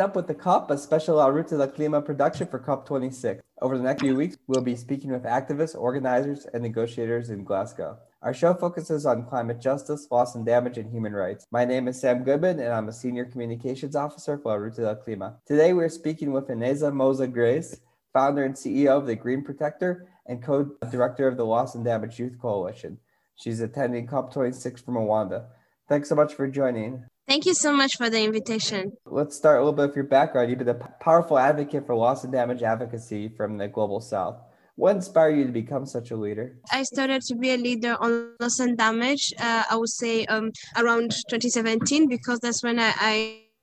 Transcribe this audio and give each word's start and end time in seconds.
Up 0.00 0.16
with 0.16 0.26
the 0.26 0.34
COP, 0.34 0.70
a 0.70 0.78
special 0.78 1.16
La 1.16 1.26
Ruta 1.26 1.56
del 1.56 1.68
Clima 1.68 2.04
production 2.04 2.48
for 2.48 2.58
COP26. 2.58 3.40
Over 3.62 3.78
the 3.78 3.84
next 3.84 4.02
few 4.02 4.16
weeks, 4.16 4.36
we'll 4.48 4.60
be 4.60 4.74
speaking 4.74 5.12
with 5.12 5.22
activists, 5.22 5.78
organizers, 5.78 6.46
and 6.52 6.62
negotiators 6.62 7.30
in 7.30 7.44
Glasgow. 7.44 7.98
Our 8.20 8.34
show 8.34 8.54
focuses 8.54 9.06
on 9.06 9.26
climate 9.26 9.60
justice, 9.60 10.08
loss 10.10 10.34
and 10.34 10.44
damage, 10.44 10.78
and 10.78 10.90
human 10.90 11.12
rights. 11.12 11.46
My 11.52 11.64
name 11.64 11.86
is 11.86 12.00
Sam 12.00 12.24
Goodman, 12.24 12.58
and 12.58 12.72
I'm 12.72 12.88
a 12.88 12.92
senior 12.92 13.24
communications 13.24 13.94
officer 13.94 14.36
for 14.36 14.48
La 14.48 14.54
Ruta 14.56 14.80
del 14.80 14.96
Clima. 14.96 15.36
Today, 15.46 15.72
we're 15.72 15.88
speaking 15.88 16.32
with 16.32 16.48
Ineza 16.48 16.92
Moza 16.92 17.32
Grace, 17.32 17.80
founder 18.12 18.44
and 18.44 18.54
CEO 18.54 18.98
of 18.98 19.06
the 19.06 19.14
Green 19.14 19.44
Protector 19.44 20.08
and 20.26 20.42
co-director 20.42 21.28
of 21.28 21.36
the 21.36 21.46
Loss 21.46 21.76
and 21.76 21.84
Damage 21.84 22.18
Youth 22.18 22.38
Coalition. 22.40 22.98
She's 23.36 23.60
attending 23.60 24.08
COP26 24.08 24.84
from 24.84 24.94
Rwanda. 24.94 25.44
Thanks 25.88 26.08
so 26.08 26.14
much 26.14 26.34
for 26.34 26.48
joining. 26.48 27.04
Thank 27.26 27.46
you 27.46 27.54
so 27.54 27.72
much 27.72 27.96
for 27.96 28.10
the 28.10 28.22
invitation. 28.22 28.92
Let's 29.06 29.34
start 29.34 29.56
a 29.56 29.60
little 29.60 29.72
bit 29.72 29.88
with 29.88 29.96
your 29.96 30.04
background. 30.04 30.50
You've 30.50 30.58
been 30.58 30.68
a 30.68 30.74
powerful 30.74 31.38
advocate 31.38 31.86
for 31.86 31.94
loss 31.94 32.22
and 32.24 32.32
damage 32.32 32.62
advocacy 32.62 33.28
from 33.28 33.56
the 33.56 33.66
global 33.66 34.00
south. 34.00 34.36
What 34.76 34.96
inspired 34.96 35.36
you 35.38 35.46
to 35.46 35.52
become 35.52 35.86
such 35.86 36.10
a 36.10 36.16
leader? 36.16 36.56
I 36.70 36.82
started 36.82 37.22
to 37.22 37.36
be 37.36 37.50
a 37.52 37.56
leader 37.56 37.96
on 37.98 38.34
loss 38.40 38.58
and 38.58 38.76
damage, 38.76 39.32
uh, 39.38 39.62
I 39.70 39.76
would 39.76 39.88
say 39.88 40.26
um, 40.26 40.50
around 40.76 41.12
2017, 41.30 42.08
because 42.08 42.40
that's 42.40 42.62
when 42.62 42.78
I, 42.78 42.92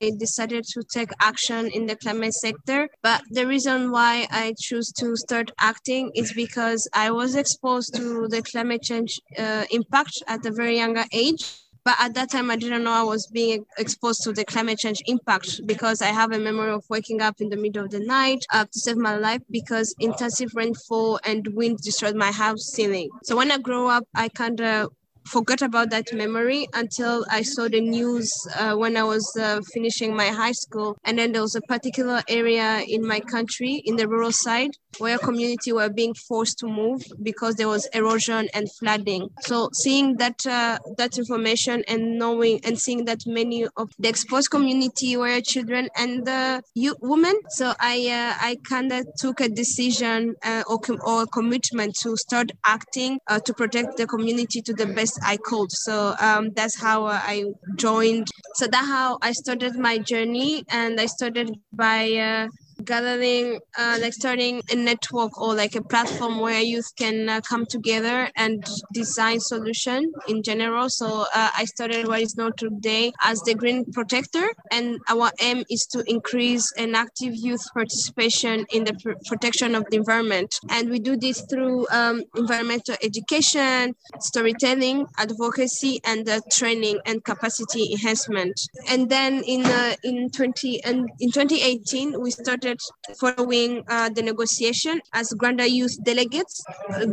I 0.01 0.11
decided 0.17 0.63
to 0.73 0.81
take 0.91 1.11
action 1.19 1.67
in 1.67 1.85
the 1.85 1.97
climate 1.97 2.33
sector. 2.33 2.87
But 3.03 3.21
the 3.29 3.45
reason 3.45 3.91
why 3.91 4.25
I 4.31 4.55
choose 4.57 4.91
to 4.93 5.15
start 5.17 5.51
acting 5.59 6.11
is 6.15 6.33
because 6.33 6.87
I 6.93 7.11
was 7.11 7.35
exposed 7.35 7.93
to 7.95 8.27
the 8.27 8.41
climate 8.41 8.81
change 8.81 9.19
uh, 9.37 9.65
impact 9.69 10.23
at 10.27 10.45
a 10.45 10.51
very 10.51 10.77
younger 10.77 11.03
age. 11.11 11.59
But 11.83 11.95
at 11.99 12.13
that 12.13 12.29
time, 12.31 12.51
I 12.51 12.57
didn't 12.57 12.83
know 12.83 12.91
I 12.91 13.03
was 13.03 13.27
being 13.27 13.65
exposed 13.77 14.23
to 14.23 14.33
the 14.33 14.45
climate 14.45 14.79
change 14.79 15.01
impact 15.07 15.61
because 15.65 16.01
I 16.01 16.07
have 16.07 16.31
a 16.31 16.39
memory 16.39 16.71
of 16.71 16.85
waking 16.89 17.21
up 17.21 17.41
in 17.41 17.49
the 17.49 17.57
middle 17.57 17.85
of 17.85 17.91
the 17.91 17.99
night 17.99 18.45
uh, 18.53 18.65
to 18.65 18.79
save 18.79 18.97
my 18.97 19.17
life 19.17 19.41
because 19.49 19.95
intensive 19.99 20.51
rainfall 20.55 21.19
and 21.23 21.47
wind 21.53 21.79
destroyed 21.79 22.15
my 22.15 22.31
house 22.31 22.65
ceiling. 22.65 23.09
So 23.23 23.35
when 23.35 23.51
I 23.51 23.57
grew 23.57 23.87
up, 23.87 24.03
I 24.13 24.29
kind 24.29 24.61
of 24.61 24.91
forgot 25.25 25.61
about 25.61 25.89
that 25.91 26.13
memory 26.13 26.67
until 26.73 27.25
I 27.29 27.41
saw 27.43 27.67
the 27.67 27.81
news 27.81 28.31
uh, 28.57 28.75
when 28.75 28.97
I 28.97 29.03
was 29.03 29.25
uh, 29.39 29.61
finishing 29.73 30.15
my 30.15 30.27
high 30.27 30.51
school. 30.51 30.97
And 31.03 31.17
then 31.17 31.31
there 31.31 31.41
was 31.41 31.55
a 31.55 31.61
particular 31.61 32.21
area 32.27 32.81
in 32.87 33.05
my 33.05 33.19
country, 33.19 33.81
in 33.85 33.95
the 33.95 34.07
rural 34.07 34.31
side, 34.31 34.71
where 34.97 35.17
community 35.17 35.71
were 35.71 35.89
being 35.89 36.13
forced 36.13 36.59
to 36.59 36.67
move 36.67 37.01
because 37.23 37.55
there 37.55 37.67
was 37.67 37.85
erosion 37.93 38.49
and 38.53 38.71
flooding. 38.79 39.29
So 39.41 39.69
seeing 39.73 40.17
that 40.17 40.45
uh, 40.45 40.79
that 40.97 41.17
information 41.17 41.83
and 41.87 42.17
knowing 42.17 42.59
and 42.65 42.79
seeing 42.79 43.05
that 43.05 43.19
many 43.25 43.67
of 43.77 43.89
the 43.99 44.09
exposed 44.09 44.51
community 44.51 45.15
were 45.17 45.39
children 45.41 45.89
and 45.95 46.27
uh, 46.27 46.61
you, 46.75 46.95
women, 47.01 47.39
so 47.49 47.73
I 47.79 48.07
uh, 48.09 48.45
I 48.45 48.57
kind 48.67 48.91
of 48.91 49.05
took 49.17 49.39
a 49.39 49.49
decision 49.49 50.35
uh, 50.43 50.63
or, 50.67 50.79
com- 50.79 51.01
or 51.05 51.25
commitment 51.25 51.95
to 52.01 52.17
start 52.17 52.51
acting 52.65 53.19
to 53.45 53.53
protect 53.53 53.97
the 53.97 54.05
community 54.05 54.61
to 54.61 54.73
the 54.73 54.85
best 54.85 55.10
I 55.23 55.37
could. 55.37 55.71
So 55.71 56.15
um, 56.19 56.51
that's 56.55 56.79
how 56.79 57.05
I 57.05 57.45
joined. 57.75 58.27
So 58.55 58.67
that's 58.67 58.87
how 58.87 59.17
I 59.21 59.31
started 59.33 59.75
my 59.75 59.97
journey, 59.97 60.63
and 60.69 60.99
I 60.99 61.05
started 61.07 61.51
by 61.73 62.11
uh, 62.13 62.47
gathering 62.83 63.59
uh, 63.77 63.97
like 64.01 64.13
starting 64.13 64.61
a 64.71 64.75
network 64.75 65.39
or 65.39 65.53
like 65.55 65.75
a 65.75 65.83
platform 65.83 66.39
where 66.39 66.61
youth 66.61 66.91
can 66.95 67.29
uh, 67.29 67.41
come 67.41 67.65
together 67.65 68.29
and 68.35 68.63
design 68.93 69.39
solution 69.39 70.11
in 70.27 70.43
general. 70.43 70.89
So 70.89 71.25
uh, 71.33 71.49
i 71.55 71.65
started 71.65 72.07
what 72.07 72.21
is 72.21 72.35
known 72.37 72.53
today 72.57 73.11
as 73.21 73.39
the 73.41 73.53
green 73.53 73.85
protector 73.91 74.47
and 74.71 74.99
our 75.09 75.31
aim 75.39 75.63
is 75.69 75.85
to 75.87 76.03
increase 76.07 76.71
an 76.77 76.95
active 76.95 77.33
youth 77.35 77.65
participation 77.73 78.65
in 78.71 78.83
the 78.83 78.93
pr- 79.01 79.19
protection 79.25 79.75
of 79.75 79.85
the 79.89 79.97
environment. 79.97 80.59
And 80.69 80.89
we 80.89 80.99
do 80.99 81.17
this 81.17 81.41
through 81.49 81.87
um, 81.91 82.23
environmental 82.35 82.95
education 83.01 83.95
storytelling 84.19 85.07
advocacy 85.17 85.99
and 86.05 86.27
uh, 86.27 86.39
training 86.51 86.99
and 87.05 87.23
capacity 87.23 87.91
enhancement. 87.91 88.59
And 88.89 89.09
then 89.09 89.43
in 89.43 89.65
uh, 89.65 89.95
in 90.03 90.29
20 90.29 90.83
and 90.83 91.09
in 91.19 91.31
2018 91.31 92.21
we 92.21 92.31
started 92.31 92.70
started 92.79 93.17
following 93.19 93.83
uh, 93.89 94.09
the 94.09 94.21
negotiation 94.21 95.01
as 95.13 95.33
Rwanda 95.33 95.69
youth 95.69 95.97
delegates 96.03 96.63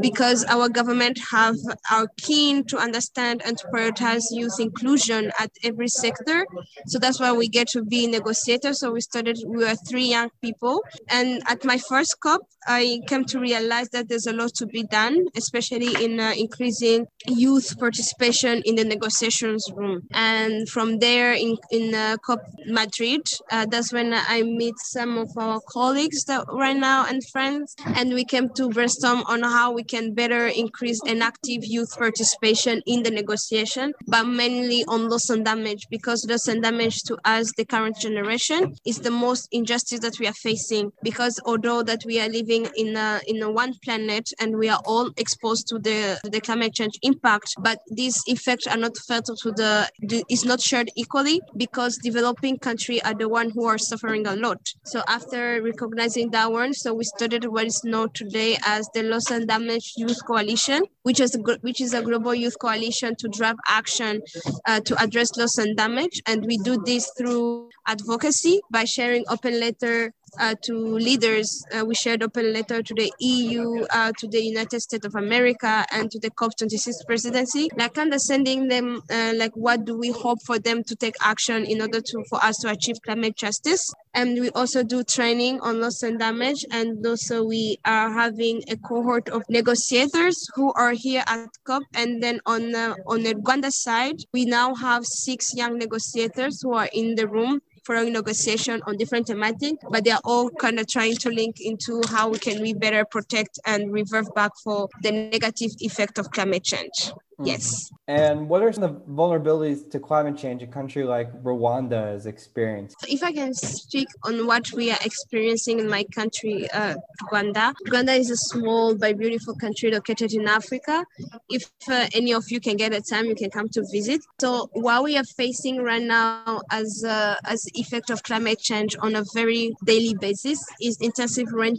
because 0.01 0.45
our 0.45 0.69
government 0.69 1.19
have 1.31 1.57
are 1.91 2.09
keen 2.17 2.65
to 2.65 2.79
understand 2.79 3.43
and 3.45 3.57
to 3.59 3.67
prioritize 3.69 4.25
youth 4.31 4.61
inclusion 4.61 5.33
at 5.39 5.51
every 5.65 5.89
sector. 5.89 6.47
So 6.87 6.99
that's 6.99 7.21
why 7.21 7.33
we 7.33 7.49
get 7.49 7.69
to 7.69 7.85
be 7.85 8.07
negotiators. 8.07 8.81
So 8.81 8.93
we 8.93 9.01
started, 9.01 9.39
we 9.47 9.65
were 9.65 9.75
three 9.89 10.07
young 10.07 10.31
people. 10.43 10.83
And 11.09 11.43
at 11.49 11.65
my 11.65 11.79
first 11.79 12.21
COP, 12.21 12.43
I 12.67 13.01
came 13.07 13.25
to 13.27 13.41
realize 13.41 13.89
that 13.91 14.09
there's 14.09 14.27
a 14.27 14.33
lot 14.33 14.55
to 14.57 14.67
be 14.67 14.83
done, 14.83 15.27
especially 15.37 16.05
in 16.05 16.21
uh, 16.21 16.35
increasing 16.37 17.07
youth 17.27 17.79
participation 17.79 18.63
in 18.65 18.75
the 18.75 18.85
negotiations 18.85 19.71
room. 19.75 20.03
And 20.13 20.69
from 20.69 20.99
there 20.99 21.33
in, 21.33 21.57
in 21.71 21.95
uh, 21.95 22.17
COP 22.25 22.41
Madrid, 22.67 23.23
uh, 23.51 23.67
that's 23.67 23.93
when 23.93 24.13
I 24.13 24.43
meet 24.43 24.75
some 24.79 25.17
of 25.19 25.31
our 25.37 25.48
colleagues 25.69 26.25
that 26.25 26.45
right 26.53 26.77
now 26.77 27.07
and 27.07 27.21
friends, 27.29 27.75
and 27.97 28.15
we 28.15 28.25
came 28.25 28.49
to 28.57 28.69
brainstorm 28.69 29.23
on 29.27 29.43
how 29.43 29.73
we 29.73 29.85
can 29.85 30.15
better 30.15 30.47
increase 30.47 31.01
an 31.07 31.23
active 31.23 31.65
youth 31.65 31.93
participation 31.99 32.83
in 32.87 33.03
the 33.03 33.11
negotiation, 33.11 33.93
but 34.07 34.25
mainly 34.25 34.85
on 34.89 35.09
loss 35.09 35.31
and 35.31 35.45
damage, 35.45 35.87
because 35.91 36.27
loss 36.29 36.49
and 36.49 36.63
damage 36.63 37.03
to 37.05 37.17
us, 37.25 37.53
the 37.57 37.65
current 37.65 37.97
generation, 37.99 38.75
is 38.87 38.99
the 39.01 39.11
most 39.11 39.49
injustice 39.53 40.01
that 40.01 40.19
we 40.19 40.27
are 40.27 40.41
facing. 40.49 40.91
Because 41.03 41.41
although 41.45 41.83
that 41.83 42.03
we 42.07 42.21
are 42.21 42.29
living 42.29 42.69
in 42.77 42.97
a 42.97 43.21
in 43.27 43.43
a 43.43 43.51
one 43.51 43.75
planet 43.85 44.29
and 44.41 44.57
we 44.57 44.69
are 44.69 44.81
all 44.87 45.11
exposed 45.17 45.67
to 45.69 45.79
the 45.79 46.19
the 46.25 46.41
climate 46.41 46.75
change 46.75 46.99
impact, 47.03 47.55
but 47.61 47.79
these 47.91 48.23
effects 48.27 48.67
are 48.67 48.77
not 48.77 48.97
felt 49.07 49.27
to 49.43 49.53
the, 49.53 49.91
is 50.29 50.45
not 50.45 50.61
shared 50.61 50.89
equally 50.97 51.41
because 51.57 51.99
developing 51.99 52.59
country 52.59 53.03
are 53.03 53.15
the 53.15 53.29
one 53.29 53.51
who 53.51 53.65
are 53.67 53.79
suffering 53.79 54.27
a 54.27 54.37
lot. 54.37 54.61
So 54.85 55.03
after 55.09 55.28
after 55.29 55.63
recognizing 55.63 56.31
that 56.31 56.51
one, 56.51 56.73
so 56.73 56.95
we 56.95 57.05
started 57.05 57.45
what 57.45 57.67
is 57.67 57.85
known 57.85 58.09
today 58.15 58.57
as 58.65 58.89
the 58.95 59.03
Loss 59.03 59.31
and 59.31 59.47
Damage 59.47 59.93
Youth 59.97 60.25
Coalition, 60.27 60.83
which 61.03 61.21
is 61.21 61.35
a, 61.35 61.39
which 61.61 61.83
is 61.83 61.93
a 61.93 62.01
global 62.01 62.35
youth 62.35 62.59
coalition 62.59 63.15
to 63.17 63.29
drive 63.29 63.57
action 63.69 64.23
uh, 64.67 64.81
to 64.81 64.99
address 65.03 65.37
loss 65.37 65.59
and 65.59 65.77
damage. 65.77 66.23
And 66.27 66.47
we 66.47 66.57
do 66.59 66.83
this 66.83 67.13
through 67.19 67.69
advocacy 67.87 68.61
by 68.71 68.85
sharing 68.85 69.25
open 69.29 69.61
letter 69.61 70.15
uh, 70.39 70.55
to 70.63 70.75
leaders. 70.75 71.65
Uh, 71.73 71.85
we 71.85 71.95
shared 71.95 72.23
open 72.23 72.53
letter 72.53 72.83
to 72.83 72.95
the 72.95 73.13
EU, 73.21 73.85
uh, 73.91 74.13
to 74.19 74.27
the 74.29 74.43
United 74.43 74.81
States 74.81 75.07
of 75.07 75.15
America, 75.15 75.85
and 75.93 76.11
to 76.11 76.19
the 76.19 76.31
COP26 76.31 77.07
presidency, 77.07 77.69
like 77.77 77.99
understanding 77.99 78.69
them, 78.69 79.03
uh, 79.11 79.33
like 79.37 79.53
what 79.55 79.85
do 79.85 79.97
we 79.97 80.11
hope 80.11 80.39
for 80.47 80.59
them 80.59 80.83
to 80.85 80.97
take 80.97 81.15
action 81.21 81.65
in 81.65 81.81
order 81.81 82.01
to 82.01 82.25
for 82.29 82.43
us 82.45 82.57
to 82.59 82.71
achieve 82.71 82.97
climate 83.05 83.37
justice. 83.37 83.93
And 84.15 84.41
we 84.41 84.51
also 84.51 84.83
do 84.83 85.05
training 85.05 85.61
on 85.61 85.81
loss 85.81 86.03
and 86.03 86.19
damage, 86.19 86.65
and 86.71 87.05
also 87.07 87.45
we 87.45 87.79
are 87.85 88.11
having 88.11 88.63
a 88.69 88.77
cohort 88.77 89.29
of 89.29 89.43
negotiators 89.49 90.49
who 90.55 90.73
are 90.73 90.93
here 90.93 91.23
at 91.27 91.49
COP. 91.65 91.83
And 91.95 92.23
then 92.23 92.41
on 92.47 92.73
the, 92.73 92.97
on 93.07 93.23
the 93.23 93.35
Rwanda 93.35 93.71
side, 93.71 94.17
we 94.33 94.45
now 94.45 94.75
have 94.75 95.05
six 95.05 95.55
young 95.55 95.79
negotiators 95.79 96.61
who 96.63 96.75
are 96.75 96.89
in 96.93 97.15
the 97.15 97.29
room 97.29 97.61
following 97.89 98.13
negotiation 98.13 98.83
on 98.87 98.99
different 98.99 99.27
thematics, 99.27 99.79
but 99.91 100.05
they 100.05 100.11
are 100.11 100.21
all 100.23 100.51
kind 100.51 100.79
of 100.79 100.87
trying 100.87 101.17
to 101.17 101.31
link 101.31 101.57
into 101.59 102.03
how 102.11 102.29
we 102.29 102.39
can 102.39 102.61
we 102.61 102.75
better 102.75 103.03
protect 103.07 103.59
and 103.65 103.91
revert 103.91 104.33
back 104.35 104.53
for 104.63 104.89
the 105.03 105.11
negative 105.11 105.71
effect 105.81 106.19
of 106.19 106.31
climate 106.31 106.63
change. 106.63 107.11
Yes. 107.45 107.91
And 108.09 108.49
what 108.49 108.63
are 108.63 108.73
some 108.73 108.85
of 108.85 108.95
the 108.95 109.13
vulnerabilities 109.13 109.89
to 109.91 110.01
climate 110.01 110.37
change 110.37 110.63
a 110.63 110.67
country 110.67 111.05
like 111.05 111.31
Rwanda 111.43 112.15
is 112.17 112.27
experiencing? 112.27 112.97
If 113.09 113.23
I 113.23 113.33
can 113.33 113.55
speak 113.55 114.09
on 114.25 114.47
what 114.47 114.73
we 114.73 114.91
are 114.91 114.99
experiencing 115.05 115.79
in 115.79 115.89
my 115.89 116.05
country, 116.15 116.69
uh, 116.71 116.95
Rwanda. 117.31 117.75
Rwanda 117.87 118.19
is 118.19 118.31
a 118.31 118.37
small 118.37 118.97
but 118.97 119.19
beautiful 119.19 119.55
country 119.55 119.91
located 119.91 120.33
in 120.33 120.49
Africa. 120.49 121.05
If 121.49 121.71
uh, 121.89 122.07
any 122.13 122.33
of 122.33 122.45
you 122.51 122.61
can 122.61 122.77
get 122.77 122.93
a 122.93 123.01
time, 123.01 123.27
you 123.27 123.35
can 123.35 123.51
come 123.51 123.69
to 123.71 123.85
visit. 123.93 124.21
So 124.41 124.71
what 124.73 125.05
we 125.05 125.17
are 125.17 125.25
facing 125.37 125.83
right 125.83 126.03
now 126.03 126.61
as 126.71 127.05
uh, 127.07 127.37
as 127.45 127.67
effect 127.75 128.11
of 128.11 128.23
climate 128.23 128.59
change 128.59 128.97
on 129.01 129.15
a 129.15 129.25
very 129.35 129.75
daily 129.85 130.15
basis 130.15 130.59
is 130.81 130.97
intensive 131.01 131.53
rain 131.53 131.77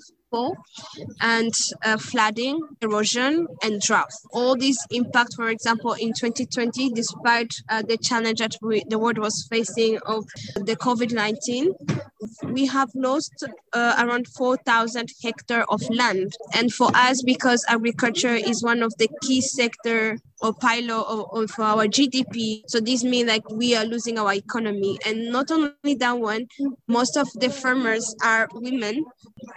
and 1.22 1.54
uh, 1.84 1.98
flooding, 1.98 2.60
erosion, 2.82 3.48
and 3.64 3.82
drought. 3.82 4.12
All 4.32 4.56
these 4.56 4.80
impact, 4.92 5.34
for 5.36 5.50
example, 5.50 5.94
in 5.94 6.14
2020, 6.14 6.92
despite 6.92 7.54
uh, 7.70 7.82
the 7.82 7.98
challenge 7.98 8.40
that 8.40 8.56
we, 8.62 8.84
the 8.90 9.00
world 9.00 9.18
was 9.18 9.48
facing 9.50 9.98
of 10.06 10.26
the 10.56 10.76
COVID-19, 10.76 11.74
we 12.52 12.66
have 12.68 12.90
lost 12.96 13.44
uh, 13.74 13.96
around 14.00 14.28
4,000 14.28 15.10
hectares 15.22 15.66
of 15.70 15.82
land. 15.90 16.34
And 16.54 16.74
for 16.74 16.90
us, 16.94 17.22
because 17.24 17.66
agriculture 17.68 18.36
is 18.36 18.64
one 18.64 18.84
of 18.84 18.94
the 18.98 19.10
key 19.22 19.42
sector 19.42 20.18
or 20.42 20.54
pilot 20.54 21.04
of, 21.04 21.26
of 21.34 21.60
our 21.60 21.86
GDP. 21.86 22.64
So 22.68 22.80
this 22.80 23.04
means 23.04 23.28
like 23.28 23.50
we 23.50 23.76
are 23.76 23.86
losing 23.86 24.18
our 24.18 24.34
economy. 24.34 24.98
And 25.06 25.32
not 25.32 25.52
only 25.52 25.96
that 26.00 26.18
one, 26.18 26.48
most 26.88 27.18
of 27.18 27.28
the 27.34 27.50
farmers 27.50 28.16
are 28.24 28.48
women, 28.54 29.06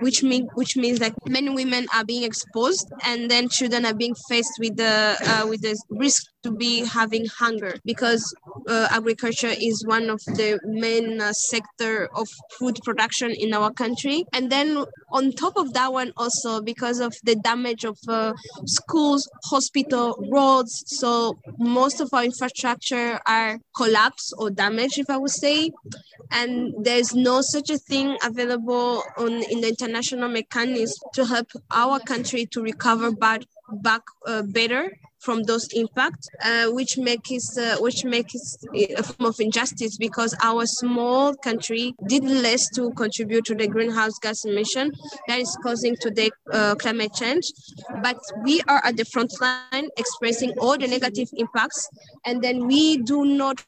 which 0.00 0.23
mean 0.23 0.49
which 0.55 0.76
means 0.76 1.00
like 1.00 1.14
many 1.26 1.50
women 1.50 1.87
are 1.94 2.05
being 2.05 2.25
exposed, 2.25 2.90
and 3.05 3.31
then 3.31 3.49
children 3.49 3.87
are 3.87 3.94
being 3.94 4.14
faced 4.29 4.52
with 4.58 4.76
the 4.76 5.17
uh, 5.26 5.46
with 5.49 5.62
the 5.62 5.79
risk 5.90 6.31
to 6.43 6.50
be 6.50 6.85
having 6.85 7.27
hunger 7.27 7.75
because 7.85 8.35
uh, 8.69 8.89
agriculture 8.91 9.53
is 9.61 9.85
one 9.87 10.11
of 10.11 10.21
the 10.27 10.59
main 10.65 11.21
uh, 11.21 11.33
sector 11.33 12.09
of 12.15 12.29
food 12.59 12.79
production 12.85 13.31
in 13.31 13.53
our 13.55 13.73
country. 13.73 14.25
And 14.33 14.50
then 14.50 14.85
on 15.11 15.33
top 15.33 15.56
of 15.56 15.73
that 15.75 15.93
one 15.93 16.12
also 16.17 16.61
because 16.61 17.00
of 17.00 17.15
the 17.25 17.37
damage 17.37 17.85
of 17.85 17.99
uh, 18.09 18.33
schools 18.67 19.29
hospital 19.44 20.17
roads 20.31 20.85
so 20.87 21.39
most 21.59 22.00
of 22.00 22.09
our 22.12 22.25
infrastructure 22.25 23.21
are 23.27 23.59
collapsed 23.77 24.35
or 24.39 24.50
damaged 24.50 24.99
if 24.99 25.11
i 25.11 25.17
would 25.17 25.31
say. 25.31 25.71
And 26.31 26.73
there's 26.85 27.15
no 27.15 27.41
such 27.43 27.71
a 27.71 27.79
thing 27.79 28.17
available 28.25 29.03
on 29.19 29.43
in 29.50 29.61
the 29.61 29.69
international 29.69 30.29
mechanism 30.29 30.97
to 31.15 31.27
help 31.27 31.49
our 31.71 32.00
country 32.00 32.47
to 32.47 32.62
recover 32.62 33.12
back 33.12 33.43
back 33.73 34.03
uh, 34.27 34.43
better 34.43 34.93
from 35.22 35.42
those 35.44 35.69
impacts, 35.72 36.28
uh, 36.44 36.66
which 36.66 36.98
makes 36.98 37.56
uh, 37.56 37.76
which 37.78 38.04
makes 38.04 38.56
a 38.74 39.02
form 39.02 39.28
of 39.28 39.40
injustice 39.40 39.96
because 39.96 40.34
our 40.42 40.66
small 40.66 41.34
country 41.36 41.94
did 42.06 42.24
less 42.24 42.69
to 42.70 42.90
contribute 42.92 43.44
to 43.44 43.54
the 43.54 43.69
greenhouse 43.69 44.19
gas 44.20 44.44
emission 44.44 44.92
that 45.28 45.38
is 45.38 45.56
causing 45.62 45.96
today 46.00 46.30
uh, 46.52 46.74
climate 46.74 47.14
change. 47.14 47.52
But 48.02 48.19
we 48.44 48.60
are 48.69 48.82
at 48.84 48.96
the 48.96 49.04
front 49.04 49.32
line 49.40 49.88
expressing 49.96 50.52
all 50.58 50.76
the 50.76 50.88
negative 50.88 51.28
impacts, 51.34 51.88
and 52.26 52.42
then 52.42 52.66
we 52.66 52.98
do 52.98 53.24
not 53.24 53.64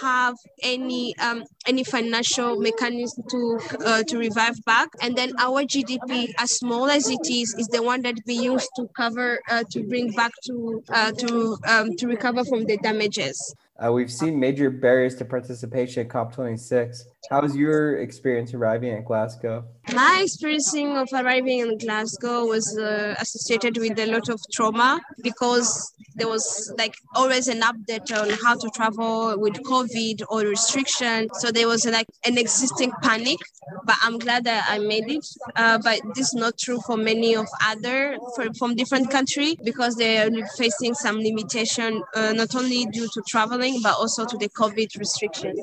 have 0.00 0.36
any 0.62 1.16
um, 1.18 1.44
any 1.66 1.84
financial 1.84 2.58
mechanism 2.60 3.24
to 3.30 3.60
uh, 3.84 4.02
to 4.04 4.18
revive 4.18 4.62
back 4.64 4.88
and 5.00 5.16
then 5.16 5.32
our 5.38 5.62
gdp 5.64 6.32
as 6.38 6.52
small 6.52 6.88
as 6.90 7.08
it 7.08 7.26
is 7.30 7.54
is 7.58 7.68
the 7.68 7.82
one 7.82 8.02
that 8.02 8.14
we 8.26 8.34
use 8.34 8.68
to 8.76 8.88
cover 8.96 9.40
uh, 9.50 9.64
to 9.70 9.82
bring 9.84 10.10
back 10.12 10.32
to 10.44 10.82
uh, 10.90 11.12
to 11.12 11.56
um, 11.68 11.96
to 11.96 12.06
recover 12.06 12.44
from 12.44 12.64
the 12.64 12.76
damages 12.78 13.54
uh, 13.82 13.90
we've 13.90 14.12
seen 14.12 14.38
major 14.38 14.70
barriers 14.70 15.16
to 15.16 15.24
participation 15.24 16.06
at 16.06 16.12
COP26. 16.12 17.04
How 17.30 17.40
was 17.40 17.56
your 17.56 17.98
experience 17.98 18.52
arriving 18.52 18.92
at 18.92 19.04
Glasgow? 19.04 19.64
My 19.94 20.20
experiencing 20.22 20.96
of 20.96 21.08
arriving 21.12 21.60
in 21.60 21.78
Glasgow 21.78 22.46
was 22.46 22.76
uh, 22.76 23.14
associated 23.18 23.78
with 23.78 23.98
a 23.98 24.06
lot 24.06 24.28
of 24.28 24.40
trauma 24.52 25.00
because 25.22 25.92
there 26.14 26.28
was 26.28 26.72
like 26.78 26.94
always 27.14 27.48
an 27.48 27.60
update 27.60 28.10
on 28.12 28.30
how 28.44 28.54
to 28.54 28.68
travel 28.74 29.38
with 29.38 29.54
COVID 29.62 30.22
or 30.28 30.40
restriction. 30.40 31.28
So 31.34 31.50
there 31.50 31.68
was 31.68 31.86
like 31.86 32.06
an 32.26 32.38
existing 32.38 32.92
panic, 33.02 33.38
but 33.84 33.96
I'm 34.02 34.18
glad 34.18 34.44
that 34.44 34.66
I 34.68 34.78
made 34.78 35.08
it. 35.08 35.26
Uh, 35.56 35.78
but 35.82 36.00
this 36.14 36.28
is 36.28 36.34
not 36.34 36.58
true 36.58 36.80
for 36.86 36.96
many 36.96 37.34
of 37.34 37.46
other 37.64 38.18
for, 38.34 38.52
from 38.54 38.74
different 38.74 39.10
country 39.10 39.56
because 39.64 39.94
they 39.96 40.18
are 40.18 40.30
facing 40.58 40.94
some 40.94 41.18
limitation, 41.18 42.02
uh, 42.14 42.32
not 42.32 42.54
only 42.54 42.86
due 42.86 43.08
to 43.14 43.22
traveling, 43.28 43.80
but 43.82 43.94
also 43.94 44.26
to 44.26 44.36
the 44.36 44.48
COVID 44.50 44.98
restriction. 44.98 45.54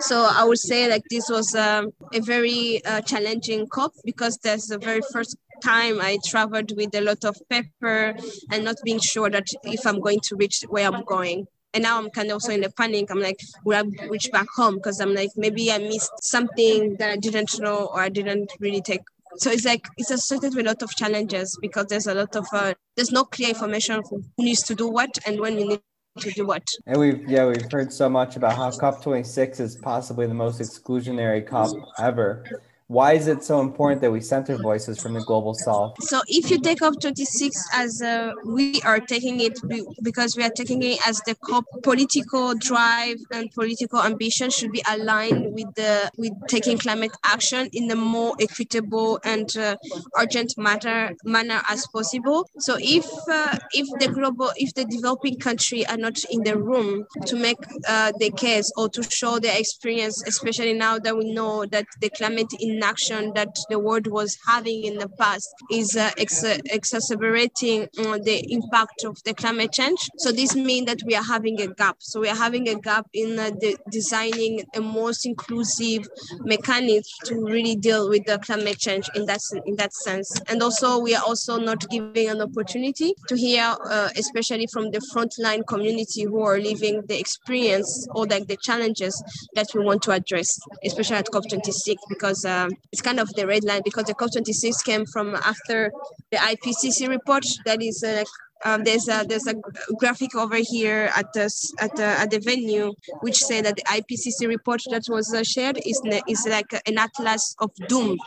So 0.00 0.28
I 0.30 0.44
would 0.44 0.58
say 0.58 0.90
like 0.90 1.03
this 1.10 1.28
was 1.28 1.54
um, 1.54 1.92
a 2.12 2.20
very 2.20 2.84
uh, 2.84 3.00
challenging 3.02 3.66
COP 3.68 3.92
because 4.04 4.38
that's 4.42 4.68
the 4.68 4.78
very 4.78 5.00
first 5.12 5.36
time 5.62 6.00
I 6.00 6.18
traveled 6.24 6.72
with 6.76 6.94
a 6.94 7.00
lot 7.00 7.24
of 7.24 7.36
paper 7.48 8.14
and 8.50 8.64
not 8.64 8.76
being 8.84 9.00
sure 9.00 9.30
that 9.30 9.46
if 9.64 9.86
I'm 9.86 10.00
going 10.00 10.20
to 10.24 10.36
reach 10.36 10.62
where 10.68 10.86
I'm 10.86 11.04
going. 11.04 11.46
And 11.72 11.82
now 11.82 11.98
I'm 11.98 12.10
kind 12.10 12.28
of 12.28 12.34
also 12.34 12.52
in 12.52 12.62
a 12.62 12.70
panic. 12.70 13.10
I'm 13.10 13.20
like, 13.20 13.40
will 13.64 13.76
I 13.76 14.06
reach 14.08 14.30
back 14.30 14.46
home? 14.54 14.76
Because 14.76 15.00
I'm 15.00 15.12
like, 15.12 15.30
maybe 15.36 15.72
I 15.72 15.78
missed 15.78 16.12
something 16.22 16.96
that 16.98 17.10
I 17.10 17.16
didn't 17.16 17.58
know 17.60 17.86
or 17.86 18.00
I 18.00 18.08
didn't 18.08 18.52
really 18.60 18.80
take. 18.80 19.00
So 19.38 19.50
it's 19.50 19.64
like 19.64 19.88
it's 19.96 20.12
associated 20.12 20.56
with 20.56 20.66
a 20.66 20.68
lot 20.68 20.82
of 20.82 20.94
challenges 20.94 21.58
because 21.60 21.86
there's 21.86 22.06
a 22.06 22.14
lot 22.14 22.36
of 22.36 22.46
uh, 22.52 22.74
there's 22.94 23.10
no 23.10 23.24
clear 23.24 23.48
information 23.48 24.00
who 24.08 24.22
needs 24.38 24.62
to 24.62 24.76
do 24.76 24.88
what 24.88 25.18
and 25.26 25.40
when 25.40 25.56
we 25.56 25.64
need 25.64 25.80
to 26.18 26.30
do 26.30 26.46
what. 26.46 26.66
And 26.86 26.98
we've 26.98 27.28
yeah 27.28 27.46
we've 27.46 27.70
heard 27.70 27.92
so 27.92 28.08
much 28.08 28.36
about 28.36 28.56
how 28.56 28.70
COP26 28.70 29.60
is 29.60 29.76
possibly 29.76 30.26
the 30.26 30.34
most 30.34 30.60
exclusionary 30.60 31.46
COP 31.46 31.76
ever 31.98 32.44
why 32.88 33.14
is 33.14 33.28
it 33.28 33.42
so 33.42 33.60
important 33.60 34.02
that 34.02 34.10
we 34.10 34.20
center 34.20 34.56
voices 34.56 35.00
from 35.00 35.14
the 35.14 35.20
global 35.20 35.54
south? 35.54 35.94
So 36.02 36.20
if 36.28 36.50
you 36.50 36.58
take 36.58 36.80
COP 36.80 37.00
26 37.00 37.68
as 37.72 38.02
uh, 38.02 38.32
we 38.44 38.80
are 38.82 39.00
taking 39.00 39.40
it 39.40 39.58
because 40.02 40.36
we 40.36 40.44
are 40.44 40.50
taking 40.50 40.82
it 40.82 40.98
as 41.06 41.18
the 41.20 41.34
political 41.82 42.54
drive 42.54 43.16
and 43.30 43.50
political 43.52 44.02
ambition 44.02 44.50
should 44.50 44.70
be 44.70 44.82
aligned 44.88 45.54
with 45.54 45.74
the 45.76 46.10
with 46.18 46.32
taking 46.48 46.76
climate 46.76 47.12
action 47.24 47.68
in 47.72 47.90
a 47.90 47.96
more 47.96 48.34
equitable 48.38 49.18
and 49.24 49.56
uh, 49.56 49.76
urgent 50.18 50.52
matter 50.58 51.10
manner 51.24 51.62
as 51.70 51.86
possible. 51.86 52.46
So 52.58 52.76
if 52.78 53.06
uh, 53.30 53.58
if 53.72 53.88
the 53.98 54.12
global 54.12 54.50
if 54.56 54.74
the 54.74 54.84
developing 54.84 55.38
country 55.38 55.86
are 55.86 55.96
not 55.96 56.22
in 56.30 56.42
the 56.42 56.58
room 56.58 57.06
to 57.26 57.36
make 57.36 57.58
uh, 57.88 58.12
the 58.18 58.30
case 58.32 58.70
or 58.76 58.90
to 58.90 59.02
show 59.02 59.38
their 59.38 59.58
experience 59.58 60.22
especially 60.26 60.74
now 60.74 60.98
that 60.98 61.16
we 61.16 61.32
know 61.32 61.64
that 61.66 61.86
the 62.00 62.10
climate 62.10 62.52
in 62.60 62.73
inaction 62.74 63.32
that 63.34 63.56
the 63.70 63.78
world 63.78 64.06
was 64.06 64.36
having 64.46 64.84
in 64.84 64.98
the 64.98 65.08
past 65.08 65.54
is 65.70 65.96
uh, 65.96 66.10
ex- 66.18 66.44
exacerbating 66.78 67.82
uh, 67.98 68.18
the 68.18 68.44
impact 68.52 69.04
of 69.04 69.22
the 69.24 69.34
climate 69.34 69.72
change. 69.72 70.10
So 70.18 70.32
this 70.32 70.54
means 70.54 70.86
that 70.86 71.00
we 71.06 71.14
are 71.14 71.22
having 71.22 71.60
a 71.60 71.68
gap. 71.68 71.96
So 72.00 72.20
we 72.20 72.28
are 72.28 72.36
having 72.36 72.68
a 72.68 72.74
gap 72.74 73.06
in 73.12 73.38
uh, 73.38 73.50
the 73.50 73.76
designing 73.90 74.64
a 74.74 74.80
most 74.80 75.26
inclusive 75.26 76.06
mechanism 76.44 77.02
to 77.24 77.44
really 77.44 77.76
deal 77.76 78.08
with 78.08 78.24
the 78.26 78.38
climate 78.38 78.78
change 78.78 79.08
in 79.14 79.26
that 79.26 79.40
in 79.66 79.76
that 79.76 79.92
sense. 79.92 80.40
And 80.48 80.62
also 80.62 80.98
we 80.98 81.14
are 81.14 81.22
also 81.24 81.58
not 81.58 81.88
giving 81.90 82.28
an 82.28 82.40
opportunity 82.40 83.14
to 83.28 83.36
hear, 83.36 83.74
uh, 83.90 84.08
especially 84.16 84.66
from 84.72 84.90
the 84.90 85.00
frontline 85.14 85.66
community 85.66 86.24
who 86.24 86.42
are 86.42 86.58
living 86.58 87.02
the 87.08 87.18
experience 87.18 88.06
or 88.14 88.26
like 88.26 88.46
the 88.46 88.56
challenges 88.56 89.22
that 89.54 89.66
we 89.74 89.84
want 89.84 90.02
to 90.02 90.10
address, 90.12 90.58
especially 90.84 91.16
at 91.16 91.26
COP26, 91.26 91.96
because 92.08 92.44
uh, 92.44 92.63
um, 92.64 92.72
it's 92.92 93.02
kind 93.02 93.20
of 93.20 93.32
the 93.34 93.46
red 93.46 93.64
line 93.64 93.82
because 93.84 94.04
the 94.04 94.14
COP26 94.14 94.84
came 94.84 95.06
from 95.06 95.34
after 95.34 95.92
the 96.30 96.38
IPCC 96.38 97.08
report. 97.08 97.44
That 97.64 97.82
is 97.82 98.02
uh, 98.02 98.24
um, 98.64 98.84
there's 98.84 99.08
a 99.08 99.24
there's 99.28 99.46
a 99.46 99.54
graphic 99.98 100.34
over 100.34 100.56
here 100.56 101.10
at 101.16 101.32
the 101.32 101.50
at 101.80 101.94
the 101.96 102.04
at 102.04 102.30
the 102.30 102.40
venue 102.40 102.92
which 103.20 103.42
say 103.42 103.60
that 103.60 103.76
the 103.76 103.82
IPCC 103.82 104.48
report 104.48 104.82
that 104.90 105.04
was 105.08 105.32
uh, 105.34 105.42
shared 105.42 105.78
is 105.84 106.00
is 106.28 106.46
like 106.48 106.72
an 106.86 106.98
atlas 106.98 107.54
of 107.60 107.70
doom 107.88 108.18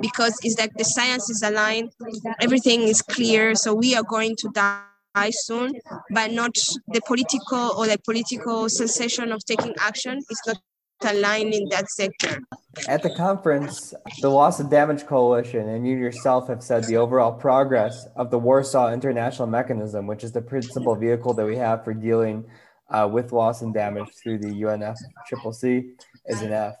because 0.00 0.38
it's 0.42 0.58
like 0.58 0.72
the 0.74 0.84
science 0.84 1.28
is 1.30 1.42
aligned, 1.42 1.92
everything 2.40 2.82
is 2.82 3.02
clear, 3.02 3.56
so 3.56 3.74
we 3.74 3.94
are 3.94 4.04
going 4.04 4.36
to 4.36 4.48
die 4.54 5.30
soon, 5.30 5.72
but 6.10 6.30
not 6.30 6.54
the 6.88 7.00
political 7.06 7.72
or 7.76 7.88
the 7.88 7.98
political 8.04 8.68
sensation 8.68 9.32
of 9.32 9.44
taking 9.44 9.74
action 9.80 10.18
is 10.30 10.40
not 10.46 10.58
aligned 11.04 11.54
in 11.54 11.68
that 11.70 11.90
sector. 11.90 12.40
At 12.88 13.02
the 13.02 13.10
conference, 13.10 13.94
the 14.20 14.28
Loss 14.28 14.60
and 14.60 14.70
Damage 14.70 15.06
Coalition 15.06 15.68
and 15.68 15.86
you 15.86 15.96
yourself 15.96 16.48
have 16.48 16.62
said 16.62 16.84
the 16.84 16.96
overall 16.96 17.32
progress 17.32 18.06
of 18.16 18.30
the 18.30 18.38
Warsaw 18.38 18.92
International 18.92 19.48
Mechanism, 19.48 20.06
which 20.06 20.24
is 20.24 20.32
the 20.32 20.42
principal 20.42 20.94
vehicle 20.94 21.34
that 21.34 21.46
we 21.46 21.56
have 21.56 21.84
for 21.84 21.94
dealing 21.94 22.44
uh, 22.90 23.08
with 23.10 23.32
loss 23.32 23.62
and 23.62 23.74
damage 23.74 24.08
through 24.22 24.38
the 24.38 24.48
UNFCCC, 24.48 25.90
is 26.26 26.42
an 26.42 26.52
F. 26.52 26.74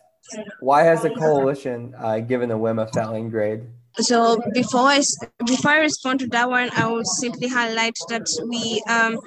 Why 0.60 0.82
has 0.82 1.02
the 1.02 1.10
coalition 1.10 1.94
uh, 1.98 2.20
given 2.20 2.48
the 2.48 2.58
WIM 2.58 2.78
a 2.78 2.86
failing 2.88 3.30
grade? 3.30 3.66
So 3.96 4.40
before 4.54 4.88
I 4.88 5.02
before 5.44 5.72
I 5.72 5.78
respond 5.80 6.20
to 6.20 6.28
that 6.28 6.48
one, 6.48 6.70
I 6.76 6.86
will 6.86 7.04
simply 7.04 7.48
highlight 7.48 7.96
that 8.08 8.26
we 8.48 8.82
um, 8.88 9.18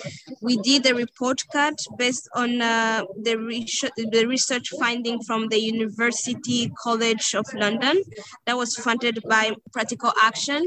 we 0.42 0.58
did 0.58 0.86
a 0.86 0.96
report 0.96 1.44
card 1.52 1.76
based 1.98 2.30
on 2.36 2.62
uh, 2.62 3.04
the 3.22 3.36
research 3.38 3.92
the 3.98 4.26
research 4.26 4.70
finding 4.80 5.22
from 5.24 5.50
the 5.50 5.60
University 5.60 6.72
College 6.82 7.36
of 7.36 7.46
London 7.54 8.02
that 8.46 8.56
was 8.56 8.76
funded 8.76 9.22
by 9.28 9.52
Practical 9.74 10.14
Action 10.22 10.66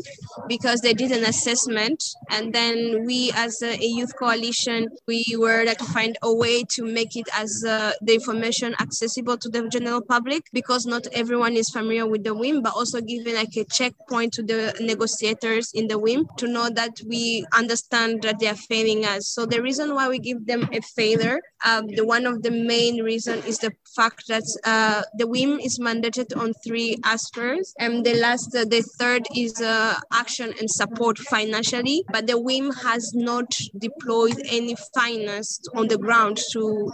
because 0.49 0.81
they 0.81 0.93
did 0.93 1.11
an 1.11 1.25
assessment. 1.25 2.05
And 2.31 2.53
then 2.53 3.07
we 3.07 3.33
as 3.35 3.63
a, 3.63 3.79
youth 3.85 4.15
coalition 4.19 4.89
we 5.07 5.25
were 5.39 5.65
like 5.65 5.79
to 5.79 5.85
find 5.85 6.19
a 6.23 6.35
way 6.35 6.65
to 6.65 6.85
make 6.85 7.17
it 7.17 7.29
as 7.33 7.65
uh, 7.67 7.93
the 8.03 8.15
information 8.15 8.75
accessible 8.81 9.39
to 9.39 9.49
the 9.49 9.69
general 9.69 10.03
public 10.03 10.43
because 10.53 10.85
not 10.85 11.07
everyone 11.13 11.55
is 11.55 11.71
familiar 11.71 12.07
with 12.07 12.25
the 12.25 12.35
WIM 12.35 12.61
but 12.61 12.75
also 12.75 13.01
giving 13.01 13.35
like 13.35 13.57
a 13.57 13.65
check 13.65 13.94
point 14.09 14.33
to 14.35 14.43
the 14.43 14.75
negotiators 14.81 15.73
in 15.75 15.89
the 15.89 15.99
WIM 15.99 16.27
to 16.39 16.47
know 16.47 16.69
that 16.71 17.01
we 17.07 17.45
understand 17.53 18.23
that 18.23 18.39
they 18.39 18.49
are 18.49 18.55
failing 18.55 19.05
us. 19.05 19.29
So 19.29 19.47
the 19.47 19.63
reason 19.63 19.95
why 19.95 20.09
we 20.09 20.19
give 20.19 20.47
them 20.47 20.69
a 20.73 20.81
failure, 20.81 21.41
um, 21.65 21.87
the 21.87 22.05
one 22.05 22.27
of 22.27 22.43
the 22.43 22.51
main 22.51 23.03
reason 23.03 23.39
is 23.47 23.59
the 23.59 23.73
fact 23.97 24.25
that 24.29 24.45
uh, 24.65 25.03
the 25.19 25.27
WIM 25.27 25.61
is 25.61 25.79
mandated 25.79 26.37
on 26.37 26.53
three 26.65 26.97
aspects, 27.05 27.75
and 27.79 28.05
the 28.05 28.15
last, 28.15 28.55
uh, 28.55 28.65
the 28.65 28.83
third 28.99 29.23
is 29.35 29.61
uh, 29.61 29.99
action 30.13 30.53
and 30.61 30.71
support 30.71 31.19
financially, 31.19 32.05
but 32.13 32.27
the 32.27 32.39
WIM 32.39 32.73
has 32.73 33.13
not 33.15 33.47
deployed 33.79 34.41
any 34.51 34.77
finance 34.95 35.61
on 35.75 35.89
the 35.89 35.99
ground 35.99 36.39
to, 36.53 36.91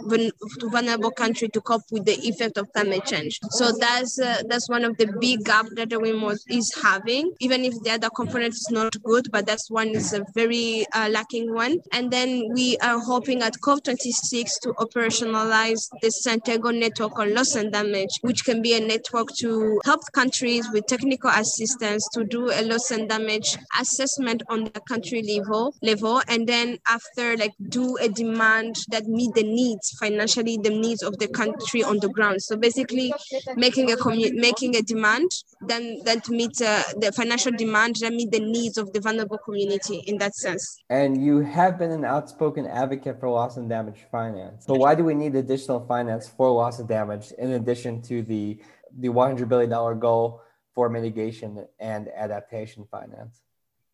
to 0.59 0.69
vulnerable 0.69 1.11
country 1.11 1.49
to 1.49 1.61
cope 1.61 1.83
with 1.91 2.05
the 2.05 2.17
effect 2.27 2.57
of 2.57 2.71
climate 2.73 3.05
change. 3.05 3.39
So 3.51 3.71
that's 3.79 4.19
uh, 4.19 4.43
that's 4.47 4.69
one 4.69 4.83
of 4.83 4.97
the 4.97 5.07
big 5.19 5.43
gap 5.43 5.65
that 5.75 5.89
the 5.89 5.99
WIM 5.99 6.23
is 6.49 6.73
having, 6.81 7.31
even 7.39 7.63
if 7.63 7.73
the 7.83 7.91
other 7.91 8.09
component 8.09 8.53
is 8.53 8.67
not 8.71 9.01
good, 9.03 9.31
but 9.31 9.45
that's 9.45 9.69
one 9.69 9.89
is 9.89 10.13
a 10.13 10.25
very 10.33 10.85
uh, 10.93 11.09
lacking 11.11 11.53
one. 11.53 11.77
And 11.91 12.11
then 12.11 12.49
we 12.53 12.77
are 12.77 12.99
hoping 12.99 13.41
at 13.41 13.53
COP26 13.61 14.59
to 14.61 14.73
operationalize 14.73 15.89
the 16.01 16.11
Santiago 16.11 16.71
network 16.71 17.17
on 17.19 17.33
loss 17.33 17.55
and 17.55 17.71
damage, 17.71 18.19
which 18.21 18.45
can 18.45 18.61
be 18.61 18.75
a 18.75 18.79
network 18.79 19.29
to 19.39 19.79
help 19.85 20.01
countries 20.13 20.69
with 20.71 20.85
technical 20.87 21.29
assistance 21.29 22.07
to 22.13 22.23
do 22.23 22.49
a 22.51 22.61
loss 22.63 22.91
and 22.91 23.09
damage 23.09 23.57
assessment 23.79 24.43
on 24.49 24.63
the 24.63 24.81
country 24.81 25.21
level 25.23 25.73
level 25.81 26.21
and 26.27 26.47
then 26.47 26.77
after 26.87 27.37
like 27.37 27.53
do 27.69 27.97
a 27.97 28.09
demand 28.09 28.75
that 28.89 29.05
meet 29.07 29.33
the 29.33 29.43
needs 29.43 29.91
financially 29.99 30.57
the 30.61 30.69
needs 30.69 31.03
of 31.03 31.17
the 31.19 31.27
country 31.27 31.83
on 31.83 31.97
the 31.99 32.09
ground 32.09 32.41
so 32.41 32.55
basically 32.55 33.13
making 33.55 33.91
a 33.91 33.95
commu- 33.95 34.33
making 34.33 34.75
a 34.75 34.81
demand 34.81 35.29
then 35.61 35.99
that 36.05 36.27
meet 36.29 36.61
uh, 36.61 36.83
the 36.97 37.11
financial 37.11 37.51
demand 37.51 37.95
that 38.01 38.13
meet 38.13 38.31
the 38.31 38.39
needs 38.39 38.77
of 38.77 38.91
the 38.93 38.99
vulnerable 38.99 39.37
community 39.37 40.03
in 40.07 40.17
that 40.17 40.33
sense. 40.35 40.77
And 40.89 41.23
you 41.23 41.39
have 41.39 41.77
been 41.77 41.91
an 41.91 42.05
outspoken 42.05 42.65
advocate 42.65 43.19
for 43.19 43.29
loss 43.29 43.57
and 43.57 43.69
damage 43.69 44.05
finance. 44.11 44.65
But 44.67 44.79
why 44.79 44.95
do 44.95 45.03
we 45.03 45.13
need 45.13 45.35
additional 45.35 45.85
finance 45.85 46.27
for 46.27 46.51
loss 46.51 46.79
and 46.79 46.87
damage 46.87 47.31
in 47.37 47.51
addition 47.51 48.01
to 48.03 48.23
the 48.23 48.59
the 48.99 49.09
100 49.09 49.47
billion 49.47 49.69
dollar 49.69 49.95
goal 49.95 50.41
for 50.75 50.89
mitigation 50.89 51.65
and 51.79 52.09
adaptation 52.15 52.85
finance 52.91 53.41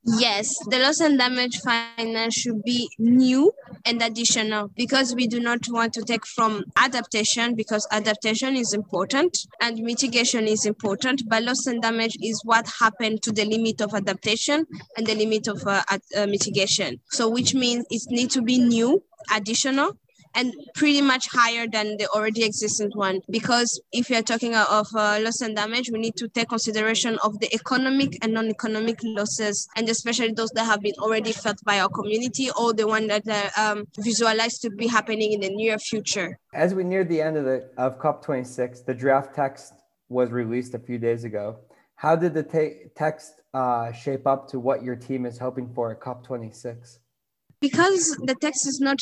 Yes, 0.10 0.58
the 0.70 0.80
loss 0.80 1.02
and 1.02 1.18
damage 1.18 1.60
finance 1.60 2.34
should 2.34 2.64
be 2.64 2.90
new 2.98 3.52
and 3.86 4.02
additional 4.02 4.72
because 4.78 5.14
we 5.14 5.28
do 5.28 5.42
not 5.42 5.60
want 5.68 5.94
to 5.96 6.02
take 6.02 6.26
from 6.26 6.64
adaptation 6.78 7.56
because 7.56 7.86
adaptation 7.92 8.56
is 8.56 8.74
important 8.74 9.38
and 9.60 9.78
mitigation 9.80 10.48
is 10.48 10.66
important, 10.66 11.24
but 11.28 11.44
loss 11.44 11.68
and 11.68 11.82
damage 11.82 12.18
is 12.24 12.42
what 12.46 12.66
happened 12.80 13.22
to 13.24 13.34
the 13.34 13.44
limit 13.44 13.82
of 13.82 13.94
adaptation 13.94 14.66
and 14.96 15.06
the 15.06 15.16
limit 15.16 15.50
of 15.50 15.62
uh, 15.68 15.84
uh, 15.90 16.26
mitigation. 16.26 17.02
So, 17.10 17.28
which 17.28 17.54
means 17.54 17.86
it 17.90 18.04
needs 18.10 18.34
to 18.36 18.42
be 18.42 18.60
new, 18.60 19.04
additional, 19.36 19.98
and 20.38 20.54
pretty 20.76 21.02
much 21.02 21.28
higher 21.30 21.68
than 21.68 21.98
the 21.98 22.08
already 22.16 22.44
existing 22.44 22.92
one. 22.94 23.20
Because 23.30 23.82
if 23.92 24.10
you're 24.10 24.22
talking 24.22 24.56
of 24.56 24.88
uh, 24.96 25.20
loss 25.22 25.42
and 25.42 25.56
damage, 25.56 25.90
we 25.92 26.00
need 26.00 26.16
to 26.18 26.28
take 26.30 26.50
consideration 26.50 27.18
of 27.24 27.40
the 27.40 27.54
economic 27.54 28.18
and 28.22 28.34
non-economic 28.34 29.00
losses, 29.04 29.68
and 29.76 29.90
especially 29.90 30.32
those 30.32 30.52
that 30.52 30.66
have 30.66 30.82
been 30.82 30.94
already 31.00 31.32
felt 31.32 31.58
by 31.66 31.80
our 31.80 31.90
community 31.90 32.50
or 32.52 32.72
the 32.72 32.88
one 32.88 33.08
that 33.08 33.28
are 33.28 33.72
um, 33.72 33.86
visualized 34.00 34.62
to 34.62 34.70
be 34.70 34.88
happening 34.88 35.34
in 35.34 35.40
the 35.42 35.50
near 35.50 35.80
future. 35.80 36.38
As 36.54 36.74
we 36.76 36.84
near 36.84 37.04
the 37.04 37.20
end 37.20 37.36
of 37.38 37.46
the 37.46 37.68
of 37.78 38.00
COP26, 38.00 38.86
the 38.86 38.94
draft 38.94 39.36
text 39.36 39.74
was 40.10 40.32
released 40.32 40.76
a 40.76 40.80
few 40.80 41.00
days 41.00 41.24
ago. 41.24 41.58
How 41.96 42.16
did 42.16 42.36
the 42.36 42.44
te- 42.44 42.92
text 42.96 43.42
uh, 43.56 43.92
shape 43.92 44.28
up 44.28 44.48
to 44.50 44.60
what 44.60 44.84
your 44.84 44.96
team 44.96 45.26
is 45.26 45.40
hoping 45.40 45.68
for 45.74 45.92
at 45.92 46.00
COP26? 46.00 47.00
Because 47.60 48.16
the 48.24 48.36
text 48.36 48.68
is 48.68 48.80
not 48.80 49.00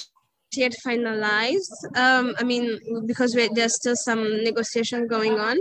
yet 0.58 0.76
finalized. 0.86 1.74
Um, 1.96 2.36
I 2.38 2.44
mean, 2.44 3.06
because 3.06 3.34
there's 3.34 3.76
still 3.76 3.96
some 3.96 4.44
negotiation 4.44 5.08
going 5.08 5.40
on. 5.40 5.58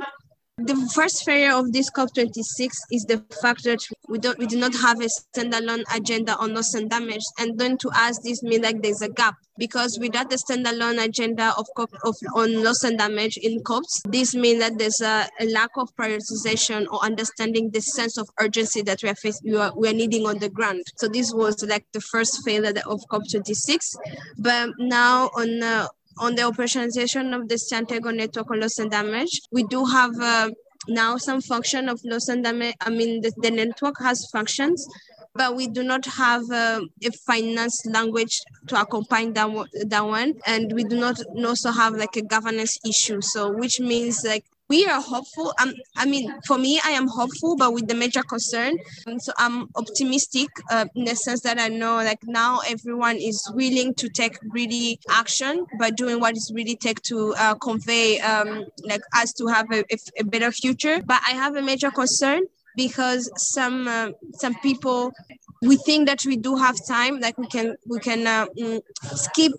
The 0.59 0.77
first 0.95 1.25
failure 1.25 1.53
of 1.53 1.73
this 1.73 1.91
COP26 1.91 2.71
is 2.93 3.05
the 3.09 3.25
fact 3.43 3.65
that 3.65 3.81
we 4.09 4.21
don't 4.21 4.39
we 4.39 4.47
do 4.47 4.57
not 4.57 4.73
have 4.77 5.01
a 5.01 5.09
standalone 5.09 5.83
agenda 5.93 6.37
on 6.37 6.55
loss 6.55 6.75
and 6.75 6.89
damage. 6.89 7.25
And 7.41 7.59
then 7.59 7.77
to 7.79 7.89
us, 7.89 8.21
this 8.21 8.41
means 8.45 8.63
like 8.63 8.81
there's 8.81 9.03
a 9.03 9.09
gap 9.09 9.35
because 9.59 9.99
without 10.01 10.31
the 10.31 10.37
standalone 10.37 11.03
agenda 11.03 11.53
of, 11.59 11.67
COP, 11.77 11.91
of 12.05 12.15
on 12.37 12.63
loss 12.63 12.85
and 12.85 12.97
damage 12.97 13.37
in 13.37 13.65
COPs, 13.65 14.03
this 14.07 14.37
means 14.37 14.61
that 14.61 14.79
there's 14.79 15.01
a, 15.01 15.29
a, 15.41 15.47
lack 15.47 15.71
of 15.77 15.89
prioritization 15.97 16.87
or 16.93 17.05
understanding 17.05 17.71
the 17.71 17.81
sense 17.81 18.17
of 18.17 18.29
urgency 18.41 18.81
that 18.83 19.03
we 19.03 19.09
are, 19.09 19.17
face, 19.17 19.41
we 19.45 19.57
are 19.57 19.73
we 19.77 19.89
are 19.89 19.93
needing 19.93 20.25
on 20.25 20.39
the 20.39 20.49
ground. 20.49 20.85
So 20.99 21.09
this 21.09 21.33
was 21.35 21.65
like 21.65 21.85
the 21.93 22.01
first 22.01 22.45
failure 22.45 22.81
of 22.87 23.01
COP26. 23.11 23.97
But 24.39 24.71
now 24.79 25.31
on 25.37 25.65
uh, 25.65 25.89
on 26.19 26.35
the 26.35 26.43
operationalization 26.43 27.35
of 27.35 27.49
the 27.49 27.59
Santiago 27.59 28.11
network 28.11 28.51
on 28.51 28.61
loss 28.61 28.79
and 28.79 28.91
damage. 28.91 29.41
We 29.51 29.65
do 29.65 29.85
have 29.85 30.13
uh, 30.21 30.51
now 30.89 31.17
some 31.17 31.41
function 31.41 31.89
of 31.89 32.01
loss 32.05 32.29
and 32.29 32.45
damage. 32.45 32.75
I 32.81 32.91
mean, 32.91 33.21
the, 33.21 33.33
the 33.39 33.51
network 33.51 33.97
has 34.01 34.29
functions, 34.31 34.87
but 35.35 35.57
we 35.57 35.67
do 35.67 35.83
not 35.83 36.05
have 36.07 36.43
uh, 36.51 36.81
a 37.03 37.11
finance 37.27 37.85
language 37.87 38.41
to 38.69 38.81
accompany 38.81 39.31
that, 39.33 39.49
that 39.89 40.05
one. 40.05 40.35
And 40.47 40.73
we 40.73 40.85
do 40.85 40.99
not 40.99 41.21
also 41.37 41.71
have 41.71 41.95
like 41.95 42.17
a 42.17 42.23
governance 42.23 42.79
issue. 42.87 43.21
So, 43.21 43.51
which 43.51 43.81
means 43.81 44.25
like 44.25 44.45
we 44.75 44.85
are 44.87 45.01
hopeful. 45.01 45.55
Um, 45.61 45.73
I 45.97 46.05
mean, 46.05 46.35
for 46.49 46.59
me, 46.59 46.81
I 46.85 46.91
am 46.91 47.07
hopeful, 47.07 47.57
but 47.57 47.73
with 47.73 47.87
the 47.87 47.95
major 47.95 48.25
concern. 48.25 48.73
Um, 49.07 49.21
so 49.21 49.33
I'm 49.37 49.69
optimistic 49.77 50.49
uh, 50.71 50.87
in 50.97 51.05
the 51.05 51.15
sense 51.15 51.43
that 51.43 51.61
I 51.61 51.69
know 51.69 51.95
like 52.11 52.23
now 52.25 52.61
everyone 52.67 53.17
is 53.17 53.39
willing 53.55 53.95
to 53.95 54.09
take 54.09 54.37
really 54.59 54.99
action 55.09 55.65
by 55.79 55.91
doing 55.91 56.19
what 56.19 56.37
is 56.37 56.51
really 56.53 56.75
take 56.75 57.01
to 57.03 57.35
uh, 57.39 57.55
convey 57.55 58.19
um, 58.21 58.65
like 58.83 59.03
us 59.15 59.33
to 59.35 59.47
have 59.47 59.67
a, 59.73 59.85
a, 60.19 60.25
better 60.25 60.51
future. 60.51 61.01
But 61.07 61.21
I 61.29 61.33
have 61.43 61.55
a 61.55 61.63
major 61.63 61.93
concern 61.93 62.41
because 62.77 63.31
some 63.37 63.87
uh, 63.87 64.11
some 64.33 64.55
people 64.57 65.13
we 65.67 65.77
think 65.77 66.07
that 66.09 66.25
we 66.27 66.37
do 66.37 66.57
have 66.57 66.77
time 66.87 67.21
like 67.21 67.37
we 67.39 67.47
can 67.47 67.77
we 67.87 67.99
can 67.99 68.27
uh, 68.27 68.47
mm, 68.59 68.81
skip 69.03 69.53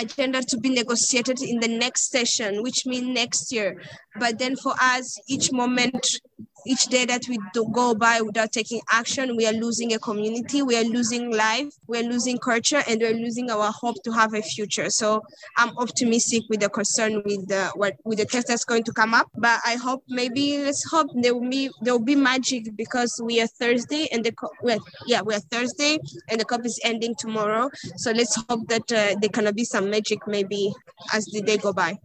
agenda 0.00 0.42
to 0.42 0.58
be 0.58 0.68
negotiated 0.68 1.40
in 1.40 1.60
the 1.60 1.68
next 1.68 2.10
session 2.10 2.62
which 2.62 2.86
means 2.86 3.06
next 3.06 3.52
year. 3.52 3.80
But 4.18 4.38
then 4.38 4.56
for 4.56 4.74
us 4.80 5.18
each 5.28 5.52
moment 5.52 6.20
each 6.68 6.84
day 6.86 7.06
that 7.06 7.26
we 7.28 7.38
go 7.72 7.94
by 7.94 8.20
without 8.20 8.52
taking 8.52 8.80
action, 8.92 9.36
we 9.36 9.46
are 9.46 9.54
losing 9.54 9.94
a 9.94 9.98
community, 9.98 10.62
we 10.62 10.76
are 10.76 10.84
losing 10.84 11.34
life, 11.34 11.68
we 11.86 11.98
are 11.98 12.02
losing 12.02 12.36
culture, 12.36 12.82
and 12.86 13.00
we're 13.00 13.14
losing 13.14 13.50
our 13.50 13.72
hope 13.72 13.96
to 14.04 14.12
have 14.12 14.34
a 14.34 14.42
future. 14.42 14.90
So 14.90 15.22
I'm 15.56 15.76
optimistic 15.78 16.42
with 16.50 16.60
the 16.60 16.68
concern 16.68 17.22
with 17.24 17.48
the 17.48 17.70
what 17.74 17.94
with 18.04 18.18
the 18.18 18.26
test 18.26 18.48
that's 18.48 18.64
going 18.64 18.84
to 18.84 18.92
come 18.92 19.14
up. 19.14 19.28
But 19.36 19.60
I 19.64 19.76
hope 19.76 20.04
maybe 20.08 20.58
let's 20.58 20.84
hope 20.90 21.08
there 21.14 21.34
will 21.34 21.48
be 21.48 21.70
there 21.80 21.94
will 21.94 22.04
be 22.04 22.16
magic 22.16 22.76
because 22.76 23.18
we 23.24 23.40
are 23.40 23.46
Thursday 23.46 24.08
and 24.12 24.22
the 24.22 24.34
well, 24.62 24.78
yeah 25.06 25.22
we 25.22 25.34
are 25.34 25.40
Thursday 25.40 25.98
and 26.28 26.38
the 26.38 26.44
COP 26.44 26.66
is 26.66 26.78
ending 26.84 27.14
tomorrow. 27.18 27.70
So 27.96 28.12
let's 28.12 28.36
hope 28.48 28.68
that 28.68 28.92
uh, 28.92 29.16
there 29.20 29.30
can 29.30 29.48
be 29.54 29.64
some 29.64 29.88
magic 29.88 30.26
maybe 30.26 30.74
as 31.14 31.24
the 31.26 31.40
day 31.40 31.56
go 31.56 31.72
by. 31.72 31.98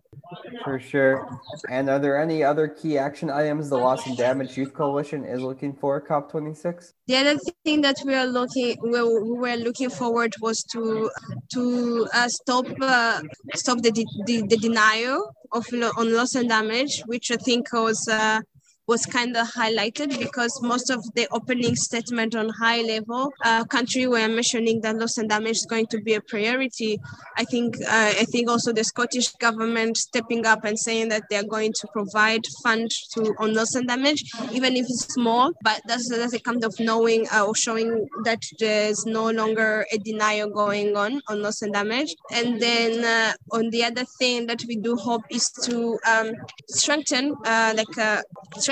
For 0.63 0.79
sure. 0.79 1.27
And 1.69 1.89
are 1.89 1.99
there 1.99 2.19
any 2.19 2.43
other 2.43 2.67
key 2.67 2.97
action 2.97 3.29
items 3.29 3.69
the 3.69 3.77
Loss 3.77 4.07
and 4.07 4.17
Damage 4.17 4.57
Youth 4.57 4.73
Coalition 4.73 5.25
is 5.25 5.41
looking 5.41 5.73
for 5.73 6.01
COP26? 6.01 6.93
The 7.07 7.17
other 7.17 7.37
thing 7.63 7.81
that 7.81 7.97
we 8.05 8.15
are 8.15 8.25
looking 8.25 8.77
we 8.81 9.01
were 9.01 9.55
looking 9.57 9.89
forward 9.89 10.33
was 10.41 10.63
to 10.71 11.09
to 11.53 12.07
uh, 12.13 12.29
stop 12.29 12.65
uh, 12.81 13.21
stop 13.55 13.81
the, 13.81 13.91
the, 14.25 14.43
the 14.47 14.57
denial 14.57 15.35
of 15.51 15.65
on 15.97 16.13
loss 16.13 16.35
and 16.35 16.49
damage, 16.49 17.03
which 17.05 17.29
I 17.29 17.37
think 17.37 17.71
was 17.73 18.07
uh, 18.09 18.39
was 18.87 19.05
kind 19.05 19.35
of 19.37 19.47
highlighted 19.47 20.17
because 20.19 20.61
most 20.61 20.89
of 20.89 21.01
the 21.15 21.27
opening 21.31 21.75
statement 21.75 22.35
on 22.35 22.49
high 22.49 22.81
level 22.81 23.31
uh, 23.43 23.63
country 23.65 24.07
were 24.07 24.27
mentioning 24.27 24.81
that 24.81 24.97
loss 24.97 25.17
and 25.17 25.29
damage 25.29 25.57
is 25.57 25.65
going 25.65 25.87
to 25.87 25.99
be 26.01 26.15
a 26.15 26.21
priority. 26.21 26.99
I 27.37 27.45
think 27.45 27.77
uh, 27.81 28.13
I 28.21 28.25
think 28.25 28.49
also 28.49 28.73
the 28.73 28.83
Scottish 28.83 29.29
government 29.33 29.97
stepping 29.97 30.45
up 30.45 30.65
and 30.65 30.77
saying 30.77 31.09
that 31.09 31.23
they 31.29 31.37
are 31.37 31.43
going 31.43 31.73
to 31.73 31.87
provide 31.93 32.41
funds 32.61 33.07
to 33.13 33.33
on 33.39 33.53
loss 33.53 33.75
and 33.75 33.87
damage, 33.87 34.23
even 34.51 34.75
if 34.75 34.85
it's 34.85 35.13
small. 35.13 35.51
But 35.63 35.81
that's 35.87 36.09
that's 36.09 36.33
a 36.33 36.39
kind 36.39 36.63
of 36.63 36.75
knowing 36.79 37.27
uh, 37.33 37.45
or 37.45 37.55
showing 37.55 38.07
that 38.25 38.43
there's 38.59 39.05
no 39.05 39.29
longer 39.31 39.85
a 39.91 39.97
denial 39.97 40.49
going 40.49 40.95
on 40.97 41.21
on 41.29 41.41
loss 41.41 41.61
and 41.61 41.73
damage. 41.73 42.15
And 42.31 42.59
then 42.59 43.03
uh, 43.03 43.33
on 43.51 43.69
the 43.69 43.83
other 43.85 44.05
thing 44.19 44.47
that 44.47 44.63
we 44.67 44.75
do 44.75 44.95
hope 44.95 45.23
is 45.29 45.49
to 45.63 45.97
um, 46.07 46.31
strengthen 46.67 47.35
uh, 47.45 47.73
like 47.75 47.97
uh, 47.97 48.21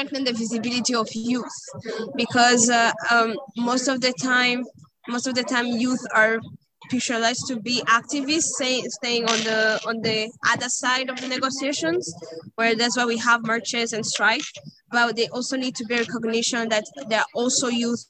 strengthen 0.01 0.24
the 0.24 0.38
visibility 0.38 0.96
of 0.96 1.08
youth 1.13 1.53
because 2.15 2.70
uh, 2.70 2.91
um, 3.12 3.36
most 3.58 3.88
of 3.88 4.01
the 4.01 4.13
time 4.13 4.63
most 5.08 5.27
of 5.27 5.36
the 5.36 5.43
time 5.43 5.65
youth 5.67 6.00
are 6.15 6.39
specialized 6.86 7.48
to 7.48 7.60
be 7.60 7.81
activists, 7.88 8.53
say, 8.60 8.81
staying 8.81 9.24
on 9.25 9.38
the 9.43 9.79
on 9.88 10.01
the 10.01 10.31
other 10.48 10.70
side 10.70 11.10
of 11.10 11.20
the 11.22 11.27
negotiations, 11.27 12.13
where 12.55 12.75
that's 12.75 12.98
why 12.98 13.05
we 13.05 13.17
have 13.17 13.46
marches 13.46 13.93
and 13.93 14.05
strike. 14.05 14.43
But 14.91 15.15
they 15.15 15.27
also 15.27 15.58
need 15.58 15.75
to 15.75 15.86
be 15.86 15.96
recognition 15.98 16.70
that 16.70 16.86
they're 17.10 17.31
also 17.36 17.67
youth 17.67 18.05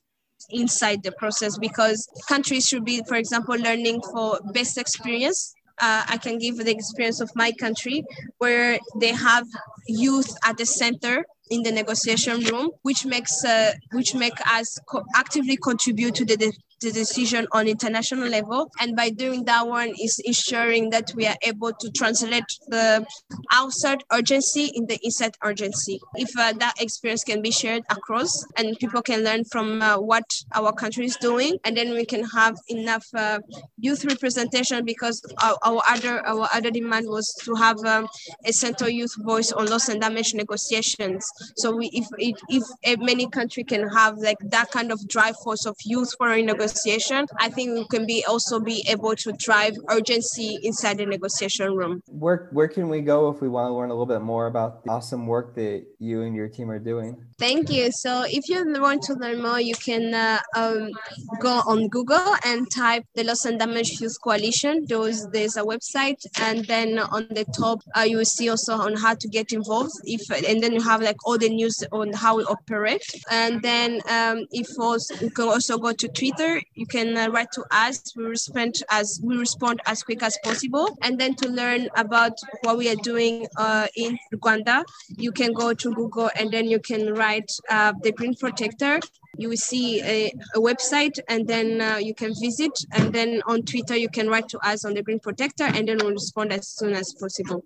inside 0.50 1.04
the 1.04 1.12
process 1.12 1.58
because 1.58 2.08
countries 2.28 2.68
should 2.68 2.86
be, 2.86 3.02
for 3.08 3.16
example, 3.16 3.56
learning 3.56 4.02
for 4.12 4.40
best 4.54 4.78
experience. 4.78 5.54
Uh, 5.80 6.04
I 6.08 6.18
can 6.18 6.38
give 6.38 6.58
the 6.58 6.72
experience 6.72 7.22
of 7.22 7.32
my 7.36 7.52
country 7.52 8.04
where 8.38 8.80
they 9.00 9.14
have 9.14 9.48
youth 9.88 10.36
at 10.44 10.58
the 10.58 10.66
center 10.66 11.26
in 11.52 11.64
the 11.64 11.72
negotiation 11.72 12.40
room, 12.46 12.72
which 12.84 13.06
makes 13.06 13.44
uh, 13.46 13.74
which 13.92 14.16
make 14.16 14.40
us 14.60 14.80
co- 14.90 15.04
actively 15.16 15.58
contribute 15.58 16.16
to 16.16 16.26
the, 16.26 16.38
de- 16.38 16.54
the 16.82 16.92
decision 16.92 17.48
on 17.52 17.68
international 17.68 18.28
level. 18.28 18.72
And 18.80 18.96
by 18.96 19.10
doing 19.10 19.46
that 19.46 19.68
one 19.68 19.94
is 20.02 20.20
ensuring 20.20 20.90
that 20.92 21.12
we 21.16 21.28
are 21.28 21.36
able 21.44 21.74
to 21.74 21.92
translate 21.92 22.44
the 22.68 23.06
outside 23.52 24.04
urgency 24.12 24.72
in 24.76 24.86
the 24.86 25.00
inside 25.04 25.36
urgency. 25.44 26.00
If 26.16 26.38
uh, 26.38 26.54
that 26.54 26.82
experience 26.82 27.24
can 27.24 27.42
be 27.42 27.52
shared 27.52 27.84
across 27.90 28.46
and 28.58 28.78
people 28.80 29.02
can 29.02 29.24
learn 29.24 29.44
from 29.46 29.82
uh, 29.82 30.00
what 30.00 30.26
our 30.54 30.72
country 30.74 31.06
is 31.06 31.18
doing, 31.18 31.58
and 31.64 31.76
then 31.76 31.92
we 31.92 32.06
can 32.06 32.24
have 32.26 32.58
enough 32.70 33.06
uh, 33.16 33.40
youth 33.78 34.06
representation 34.06 34.86
because 34.86 35.22
our, 35.42 35.58
our 35.64 35.82
other 35.88 36.26
our 36.28 36.48
other 36.54 36.72
demand 36.72 37.08
was 37.08 37.34
to 37.44 37.54
have 37.56 37.78
um, 37.86 38.08
a 38.46 38.52
central 38.52 38.90
youth 38.90 39.14
voice 39.20 39.52
on 39.52 39.68
loss 39.68 39.90
and 39.90 40.02
damage 40.02 40.34
negotiations. 40.34 41.30
So 41.56 41.76
we, 41.76 41.90
if, 41.94 42.08
if, 42.18 42.66
if 42.84 43.00
many 43.00 43.28
country 43.30 43.64
can 43.64 43.88
have 43.90 44.18
like 44.18 44.38
that 44.46 44.72
kind 44.72 44.92
of 44.92 45.08
drive 45.08 45.36
force 45.44 45.66
of 45.66 45.76
youth 45.84 46.14
for 46.18 46.32
a 46.32 46.42
negotiation, 46.72 47.26
I 47.38 47.50
think 47.50 47.78
we 47.78 47.86
can 47.88 48.06
be 48.06 48.24
also 48.26 48.60
be 48.60 48.86
able 48.88 49.16
to 49.16 49.32
drive 49.34 49.76
urgency 49.90 50.60
inside 50.64 50.98
the 50.98 51.06
negotiation 51.06 51.76
room. 51.76 52.02
Where 52.08 52.50
where 52.52 52.68
can 52.68 52.90
we 52.90 53.02
go 53.02 53.30
if 53.30 53.42
we 53.42 53.50
want 53.50 53.70
to 53.70 53.74
learn 53.74 53.90
a 53.90 53.94
little 53.94 54.06
bit 54.06 54.22
more 54.22 54.48
about 54.48 54.84
the 54.84 54.92
awesome 54.92 55.28
work 55.28 55.56
that 55.56 55.86
you 56.00 56.22
and 56.22 56.36
your 56.36 56.48
team 56.48 56.70
are 56.70 56.80
doing? 56.80 57.18
Thank 57.38 57.72
you. 57.72 57.92
So 57.92 58.24
if 58.28 58.50
you 58.50 58.60
want 58.80 59.02
to 59.04 59.14
learn 59.14 59.42
more, 59.42 59.60
you 59.60 59.74
can 59.74 60.14
uh, 60.14 60.40
um, 60.56 60.92
go 61.40 61.62
on 61.66 61.88
Google 61.88 62.36
and 62.46 62.70
type 62.70 63.04
the 63.16 63.24
Loss 63.24 63.46
and 63.46 63.60
Damage 63.60 64.00
Youth 64.00 64.18
Coalition. 64.24 64.86
There's, 64.88 65.26
there's 65.28 65.58
a 65.58 65.64
website, 65.64 66.22
and 66.40 66.64
then 66.66 67.00
on 67.00 67.28
the 67.32 67.46
top 67.46 67.80
uh, 67.98 68.02
you 68.02 68.18
will 68.18 68.26
see 68.26 68.50
also 68.50 68.74
on 68.76 68.96
how 68.96 69.16
to 69.16 69.28
get 69.28 69.52
involved. 69.54 69.94
If 70.04 70.30
and 70.30 70.62
then 70.62 70.74
you 70.74 70.82
have 70.82 71.02
like 71.02 71.18
all 71.26 71.38
the 71.38 71.50
news 71.50 71.84
on 71.92 72.14
how 72.14 72.38
we 72.38 72.44
operate. 72.44 73.04
And 73.30 73.62
then 73.62 74.02
um, 74.10 74.46
if 74.52 74.68
also 74.80 75.16
you 75.16 75.32
can 75.32 75.48
also 75.48 75.78
go 75.78 75.92
to 75.94 76.08
Twitter, 76.08 76.61
you 76.76 76.86
can 76.86 77.18
uh, 77.18 77.30
write 77.30 77.52
to 77.54 77.64
us. 77.72 78.16
We 78.16 78.26
respond 78.26 78.76
as 78.90 79.20
we 79.24 79.38
respond 79.38 79.82
as 79.86 80.04
quick 80.04 80.24
as 80.24 80.38
possible. 80.44 80.98
And 81.02 81.20
then 81.20 81.36
to 81.36 81.50
learn 81.50 81.90
about 81.96 82.34
what 82.62 82.78
we 82.78 82.90
are 82.90 83.02
doing 83.04 83.48
uh, 83.58 83.88
in 83.96 84.18
Rwanda, 84.34 84.84
you 85.18 85.32
can 85.32 85.54
go 85.54 85.74
to 85.74 85.94
Google 85.94 86.30
and 86.36 86.52
then 86.52 86.66
you 86.68 86.80
can 86.80 87.14
write 87.14 87.52
uh, 87.70 87.94
the 88.04 88.12
Green 88.12 88.36
Protector. 88.36 89.00
You 89.38 89.50
will 89.50 89.58
see 89.58 90.02
a, 90.02 90.32
a 90.56 90.60
website 90.60 91.18
and 91.30 91.48
then 91.48 91.82
uh, 91.82 91.98
you 91.98 92.14
can 92.14 92.34
visit. 92.40 92.72
And 92.92 93.14
then 93.14 93.42
on 93.48 93.64
Twitter, 93.64 93.96
you 93.96 94.10
can 94.10 94.30
write 94.30 94.50
to 94.50 94.60
us 94.60 94.86
on 94.86 94.94
the 94.94 95.04
Green 95.04 95.20
Protector 95.20 95.66
and 95.66 95.88
then 95.88 95.98
we'll 96.02 96.12
respond 96.12 96.52
as 96.52 96.68
soon 96.68 96.94
as 96.94 97.14
possible. 97.14 97.64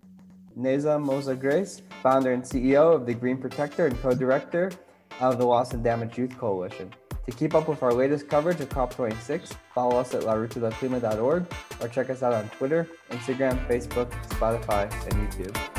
Neza 0.58 0.98
Moza 0.98 1.38
Grace, 1.38 1.82
founder 2.02 2.32
and 2.32 2.44
CEO 2.44 2.96
of 2.96 3.06
the 3.06 3.14
Green 3.14 3.38
Protector 3.38 3.88
and 3.88 4.02
co-director 4.02 4.72
of 5.20 5.38
the 5.38 5.46
Loss 5.46 5.74
and 5.74 5.84
Damage 5.84 6.18
Youth 6.18 6.38
Coalition. 6.38 6.94
To 7.26 7.32
keep 7.32 7.56
up 7.56 7.68
with 7.68 7.82
our 7.82 7.92
latest 7.92 8.30
coverage 8.30 8.60
of 8.62 8.70
COP26, 8.70 9.56
follow 9.74 9.98
us 9.98 10.14
at 10.14 10.22
laruta.clima.org 10.22 11.46
or 11.82 11.88
check 11.88 12.10
us 12.12 12.22
out 12.22 12.34
on 12.34 12.48
Twitter, 12.50 12.88
Instagram, 13.10 13.68
Facebook, 13.68 14.12
Spotify, 14.30 14.92
and 15.12 15.32
YouTube. 15.32 15.75